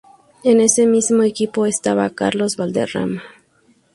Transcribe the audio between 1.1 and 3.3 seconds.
equipo estaba Carlos Valderrama.